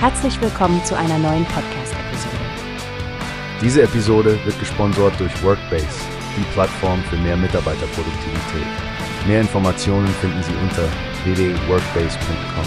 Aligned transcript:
Herzlich 0.00 0.40
willkommen 0.40 0.84
zu 0.84 0.96
einer 0.96 1.18
neuen 1.18 1.44
Podcast-Episode. 1.46 2.36
Diese 3.60 3.82
Episode 3.82 4.38
wird 4.44 4.56
gesponsert 4.60 5.18
durch 5.18 5.42
Workbase, 5.42 5.88
die 6.36 6.44
Plattform 6.52 7.02
für 7.02 7.16
mehr 7.16 7.36
Mitarbeiterproduktivität. 7.36 8.68
Mehr 9.26 9.40
Informationen 9.40 10.06
finden 10.06 10.40
Sie 10.44 10.52
unter 10.62 10.88
www.workbase.com. 11.24 12.64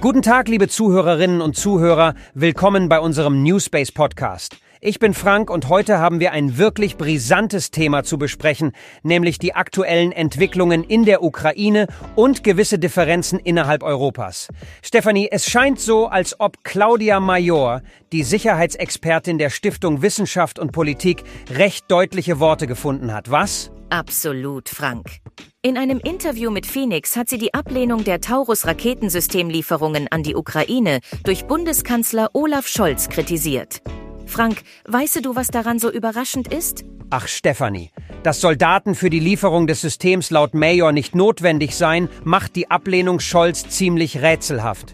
Guten 0.00 0.22
Tag, 0.22 0.46
liebe 0.46 0.68
Zuhörerinnen 0.68 1.40
und 1.40 1.56
Zuhörer. 1.56 2.14
Willkommen 2.34 2.88
bei 2.88 3.00
unserem 3.00 3.42
Newspace 3.42 3.90
Podcast. 3.90 4.58
Ich 4.82 4.98
bin 4.98 5.12
Frank 5.12 5.50
und 5.50 5.68
heute 5.68 5.98
haben 5.98 6.20
wir 6.20 6.32
ein 6.32 6.56
wirklich 6.56 6.96
brisantes 6.96 7.70
Thema 7.70 8.02
zu 8.02 8.16
besprechen, 8.16 8.72
nämlich 9.02 9.38
die 9.38 9.54
aktuellen 9.54 10.10
Entwicklungen 10.10 10.84
in 10.84 11.04
der 11.04 11.22
Ukraine 11.22 11.86
und 12.16 12.42
gewisse 12.44 12.78
Differenzen 12.78 13.38
innerhalb 13.38 13.82
Europas. 13.82 14.48
Stefanie, 14.80 15.28
es 15.30 15.44
scheint 15.44 15.80
so, 15.80 16.06
als 16.06 16.40
ob 16.40 16.64
Claudia 16.64 17.20
Major, 17.20 17.82
die 18.12 18.22
Sicherheitsexpertin 18.22 19.36
der 19.36 19.50
Stiftung 19.50 20.00
Wissenschaft 20.00 20.58
und 20.58 20.72
Politik, 20.72 21.24
recht 21.50 21.90
deutliche 21.90 22.40
Worte 22.40 22.66
gefunden 22.66 23.12
hat. 23.12 23.30
Was? 23.30 23.70
Absolut, 23.90 24.70
Frank. 24.70 25.18
In 25.60 25.76
einem 25.76 25.98
Interview 25.98 26.50
mit 26.50 26.64
Phoenix 26.64 27.18
hat 27.18 27.28
sie 27.28 27.36
die 27.36 27.52
Ablehnung 27.52 28.02
der 28.04 28.22
Taurus-Raketensystemlieferungen 28.22 30.08
an 30.10 30.22
die 30.22 30.36
Ukraine 30.36 31.00
durch 31.24 31.44
Bundeskanzler 31.44 32.30
Olaf 32.32 32.66
Scholz 32.66 33.10
kritisiert. 33.10 33.82
Frank, 34.30 34.62
weißt 34.86 35.24
du, 35.24 35.34
was 35.34 35.48
daran 35.48 35.78
so 35.78 35.90
überraschend 35.90 36.52
ist? 36.52 36.84
Ach, 37.10 37.26
Stefanie, 37.26 37.90
dass 38.22 38.40
Soldaten 38.40 38.94
für 38.94 39.10
die 39.10 39.18
Lieferung 39.18 39.66
des 39.66 39.80
Systems 39.80 40.30
laut 40.30 40.54
Major 40.54 40.92
nicht 40.92 41.16
notwendig 41.16 41.76
seien, 41.76 42.08
macht 42.22 42.54
die 42.54 42.70
Ablehnung 42.70 43.18
Scholz 43.18 43.68
ziemlich 43.68 44.22
rätselhaft. 44.22 44.92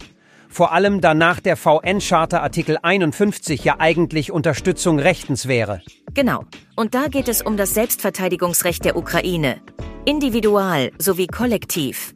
Vor 0.48 0.72
allem 0.72 1.02
da 1.02 1.12
nach 1.12 1.40
der 1.40 1.56
VN-Charta 1.56 2.40
Artikel 2.40 2.78
51 2.82 3.62
ja 3.62 3.76
eigentlich 3.78 4.32
Unterstützung 4.32 4.98
rechtens 4.98 5.46
wäre. 5.46 5.82
Genau. 6.14 6.44
Und 6.74 6.94
da 6.94 7.08
geht 7.08 7.28
es 7.28 7.42
um 7.42 7.58
das 7.58 7.74
Selbstverteidigungsrecht 7.74 8.86
der 8.86 8.96
Ukraine. 8.96 9.60
Individual 10.06 10.92
sowie 10.98 11.26
kollektiv. 11.26 12.14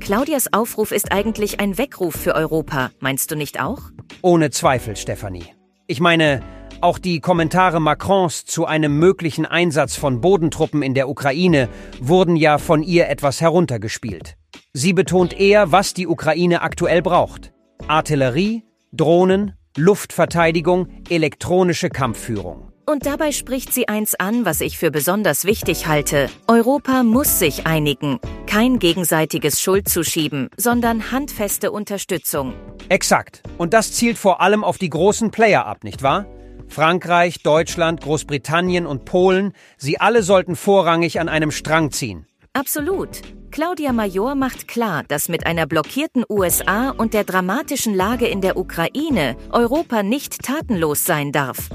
Claudias 0.00 0.52
Aufruf 0.52 0.90
ist 0.90 1.12
eigentlich 1.12 1.60
ein 1.60 1.78
Weckruf 1.78 2.16
für 2.16 2.34
Europa, 2.34 2.90
meinst 2.98 3.30
du 3.30 3.36
nicht 3.36 3.60
auch? 3.60 3.82
Ohne 4.22 4.50
Zweifel, 4.50 4.96
Stefanie. 4.96 5.44
Ich 5.90 5.98
meine, 5.98 6.40
auch 6.82 7.00
die 7.00 7.18
Kommentare 7.18 7.80
Macrons 7.80 8.44
zu 8.44 8.64
einem 8.64 9.00
möglichen 9.00 9.44
Einsatz 9.44 9.96
von 9.96 10.20
Bodentruppen 10.20 10.82
in 10.82 10.94
der 10.94 11.08
Ukraine 11.08 11.68
wurden 11.98 12.36
ja 12.36 12.58
von 12.58 12.84
ihr 12.84 13.08
etwas 13.08 13.40
heruntergespielt. 13.40 14.36
Sie 14.72 14.92
betont 14.92 15.36
eher, 15.36 15.72
was 15.72 15.92
die 15.92 16.06
Ukraine 16.06 16.62
aktuell 16.62 17.02
braucht. 17.02 17.52
Artillerie, 17.88 18.62
Drohnen, 18.92 19.54
Luftverteidigung, 19.76 20.86
elektronische 21.08 21.88
Kampfführung. 21.88 22.70
Und 22.90 23.06
dabei 23.06 23.30
spricht 23.30 23.72
sie 23.72 23.86
eins 23.86 24.16
an, 24.16 24.44
was 24.44 24.60
ich 24.60 24.76
für 24.76 24.90
besonders 24.90 25.44
wichtig 25.44 25.86
halte. 25.86 26.28
Europa 26.48 27.04
muss 27.04 27.38
sich 27.38 27.64
einigen. 27.64 28.18
Kein 28.48 28.80
gegenseitiges 28.80 29.60
Schuldzuschieben, 29.60 30.48
sondern 30.56 31.12
handfeste 31.12 31.70
Unterstützung. 31.70 32.52
Exakt. 32.88 33.44
Und 33.58 33.74
das 33.74 33.92
zielt 33.92 34.18
vor 34.18 34.40
allem 34.40 34.64
auf 34.64 34.76
die 34.76 34.90
großen 34.90 35.30
Player 35.30 35.66
ab, 35.66 35.84
nicht 35.84 36.02
wahr? 36.02 36.26
Frankreich, 36.66 37.44
Deutschland, 37.44 38.00
Großbritannien 38.00 38.86
und 38.86 39.04
Polen, 39.04 39.52
sie 39.76 40.00
alle 40.00 40.24
sollten 40.24 40.56
vorrangig 40.56 41.20
an 41.20 41.28
einem 41.28 41.52
Strang 41.52 41.92
ziehen. 41.92 42.26
Absolut. 42.54 43.22
Claudia 43.52 43.92
Major 43.92 44.34
macht 44.34 44.66
klar, 44.66 45.04
dass 45.06 45.28
mit 45.28 45.46
einer 45.46 45.66
blockierten 45.66 46.24
USA 46.28 46.90
und 46.90 47.14
der 47.14 47.22
dramatischen 47.22 47.94
Lage 47.94 48.26
in 48.26 48.40
der 48.40 48.56
Ukraine 48.56 49.36
Europa 49.52 50.02
nicht 50.02 50.42
tatenlos 50.42 51.04
sein 51.04 51.30
darf. 51.30 51.68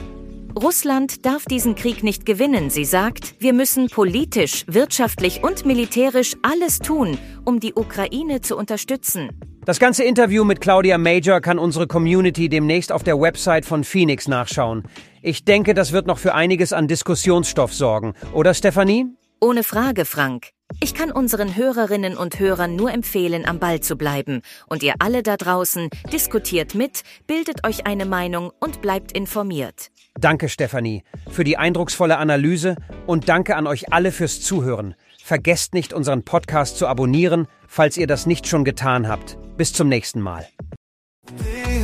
Russland 0.57 1.25
darf 1.25 1.43
diesen 1.43 1.75
Krieg 1.75 2.01
nicht 2.01 2.25
gewinnen. 2.25 2.69
Sie 2.69 2.85
sagt, 2.85 3.35
wir 3.39 3.51
müssen 3.51 3.89
politisch, 3.89 4.63
wirtschaftlich 4.67 5.43
und 5.43 5.66
militärisch 5.66 6.35
alles 6.43 6.79
tun, 6.79 7.17
um 7.43 7.59
die 7.59 7.73
Ukraine 7.73 8.39
zu 8.39 8.55
unterstützen. 8.55 9.29
Das 9.66 9.79
ganze 9.79 10.05
Interview 10.05 10.45
mit 10.45 10.61
Claudia 10.61 10.97
Major 10.97 11.41
kann 11.41 11.59
unsere 11.59 11.88
Community 11.88 12.47
demnächst 12.47 12.93
auf 12.93 13.03
der 13.03 13.19
Website 13.19 13.66
von 13.66 13.83
Phoenix 13.83 14.29
nachschauen. 14.29 14.83
Ich 15.21 15.43
denke, 15.43 15.73
das 15.73 15.91
wird 15.91 16.07
noch 16.07 16.19
für 16.19 16.33
einiges 16.33 16.72
an 16.72 16.87
Diskussionsstoff 16.87 17.73
sorgen. 17.73 18.13
Oder 18.31 18.53
Stefanie? 18.53 19.07
Ohne 19.40 19.63
Frage, 19.63 20.06
Frank. 20.06 20.50
Ich 20.81 20.94
kann 20.94 21.12
unseren 21.12 21.56
Hörerinnen 21.56 22.18
und 22.18 22.40
Hörern 22.40 22.75
nur 22.75 22.91
empfehlen, 22.91 23.46
am 23.46 23.59
Ball 23.59 23.79
zu 23.81 23.97
bleiben. 23.97 24.41
Und 24.68 24.81
ihr 24.81 24.96
alle 25.00 25.23
da 25.23 25.38
draußen, 25.38 25.90
diskutiert 26.12 26.73
mit, 26.73 27.03
bildet 27.28 27.66
euch 27.66 27.85
eine 27.85 28.06
Meinung 28.06 28.51
und 28.59 28.81
bleibt 28.81 29.12
informiert. 29.12 29.91
Danke, 30.19 30.50
Stefanie, 30.50 31.03
für 31.29 31.44
die 31.44 31.57
eindrucksvolle 31.57 32.18
Analyse 32.18 32.75
und 33.06 33.29
danke 33.29 33.56
an 33.56 33.68
euch 33.68 33.94
alle 33.94 34.12
fürs 34.12 34.41
Zuhören. 34.41 34.96
Vergesst 35.23 35.73
nicht, 35.73 35.94
unseren 35.94 36.23
Podcast 36.23 36.78
zu 36.78 36.88
abonnieren, 36.88 37.47
falls 37.67 37.97
ihr 37.97 38.07
das 38.07 38.25
nicht 38.25 38.47
schon 38.47 38.63
getan 38.63 39.07
habt. 39.07 39.38
Bis 39.57 39.73
zum 39.73 39.90
nächsten 39.90 40.22
Mal. 40.22 40.47